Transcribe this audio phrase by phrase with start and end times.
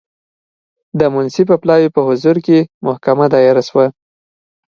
[0.99, 3.85] د منصفه پلاوي په حضور کې محکمه دایره شوه.